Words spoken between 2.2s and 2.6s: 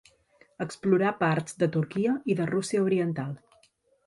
i de